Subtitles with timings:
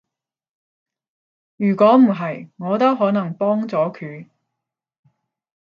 [1.57, 4.27] 如果唔係，我都可能幫咗佢